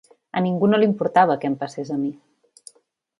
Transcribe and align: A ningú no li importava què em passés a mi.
A 0.39 0.41
ningú 0.45 0.69
no 0.69 0.79
li 0.79 0.87
importava 0.91 1.35
què 1.43 1.49
em 1.49 1.57
passés 1.65 1.91
a 1.97 1.99
mi. 2.07 2.09